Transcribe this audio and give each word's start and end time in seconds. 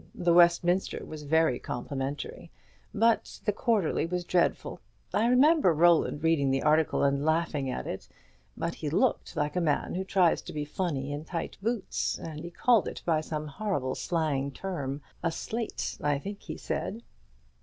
The 0.15 0.33
'Westminster' 0.33 1.05
was 1.05 1.21
very 1.21 1.59
complimentary, 1.59 2.49
but 2.91 3.39
the 3.45 3.53
'Quarterly' 3.53 4.07
was 4.07 4.23
dreadful. 4.23 4.81
I 5.13 5.27
remember 5.27 5.75
Roland 5.75 6.23
reading 6.23 6.49
the 6.49 6.63
article 6.63 7.03
and 7.03 7.23
laughing 7.23 7.69
at 7.69 7.85
it; 7.85 8.09
but 8.57 8.73
he 8.73 8.89
looked 8.89 9.35
like 9.35 9.55
a 9.55 9.61
man 9.61 9.93
who 9.93 10.03
tries 10.03 10.41
to 10.41 10.53
be 10.53 10.65
funny 10.65 11.11
in 11.13 11.23
tight 11.23 11.55
boots, 11.61 12.17
and 12.17 12.39
he 12.43 12.49
called 12.49 12.87
it 12.87 13.03
by 13.05 13.21
some 13.21 13.45
horrible 13.45 13.93
slang 13.93 14.49
term 14.49 15.03
'a 15.21 15.31
slate,' 15.31 15.99
I 16.01 16.17
think 16.17 16.41
he 16.41 16.57
said." 16.57 17.03